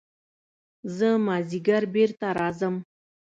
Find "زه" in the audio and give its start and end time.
0.95-1.09